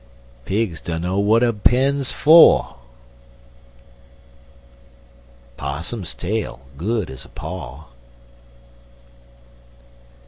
Pigs 0.45 0.81
dunno 0.81 1.19
w'at 1.21 1.43
a 1.43 1.53
pen's 1.53 2.11
fer. 2.11 2.61
Possum's 5.57 6.15
tail 6.15 6.61
good 6.75 7.11
as 7.11 7.23
a 7.23 7.29
paw. 7.29 7.83